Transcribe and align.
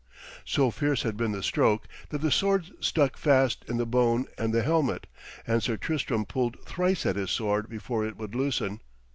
So 0.45 0.71
fierce 0.71 1.03
had 1.03 1.15
been 1.15 1.31
the 1.31 1.43
stroke 1.43 1.87
that 2.09 2.21
the 2.21 2.31
sword 2.31 2.71
stuck 2.79 3.17
fast 3.17 3.63
in 3.67 3.77
the 3.77 3.85
bone 3.85 4.25
and 4.35 4.51
the 4.51 4.63
helmet, 4.63 5.05
and 5.45 5.61
Sir 5.61 5.77
Tristram 5.77 6.25
pulled 6.25 6.57
thrice 6.65 7.05
at 7.05 7.17
his 7.17 7.29
sword 7.29 7.69
before 7.69 8.03
it 8.03 8.17
would 8.17 8.33
loosen. 8.33 8.79